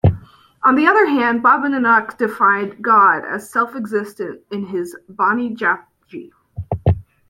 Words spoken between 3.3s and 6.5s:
self-existent in his bani Japji.